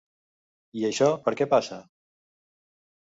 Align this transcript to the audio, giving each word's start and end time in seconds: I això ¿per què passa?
I 0.79 0.87
això 0.89 1.09
¿per 1.27 1.35
què 1.41 1.49
passa? 1.53 1.79